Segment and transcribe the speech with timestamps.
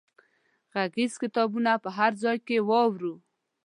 [0.73, 3.13] غږیز کتابونه په هر ځای کې واورو.